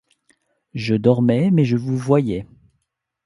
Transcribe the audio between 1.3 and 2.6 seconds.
mais je vous voyais.